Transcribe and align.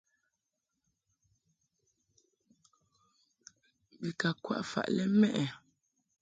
Bi 3.99 4.09
ka 4.19 4.29
kwaʼ 4.43 4.63
faʼ 4.71 4.87
lɛ 4.95 5.03
mɛʼ 5.19 5.33
ɛ? 5.43 5.45